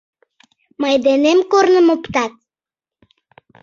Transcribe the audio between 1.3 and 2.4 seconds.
корным оптат?